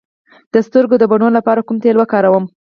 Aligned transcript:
د 0.53 0.55
سترګو 0.67 0.95
د 0.99 1.03
بڼو 1.11 1.27
لپاره 1.37 1.65
کوم 1.67 1.77
تېل 1.83 1.95
وکاروم؟ 1.99 2.45